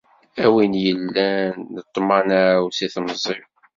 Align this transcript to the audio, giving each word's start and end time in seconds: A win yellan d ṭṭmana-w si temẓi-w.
A 0.43 0.47
win 0.53 0.73
yellan 0.85 1.55
d 1.73 1.75
ṭṭmana-w 1.87 2.63
si 2.77 2.87
temẓi-w. 2.93 3.43